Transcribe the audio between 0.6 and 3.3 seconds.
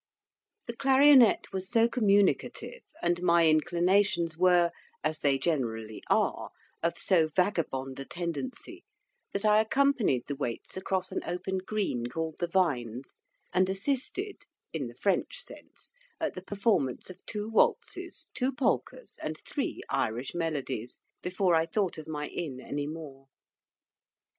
The clarionet was so communicative, and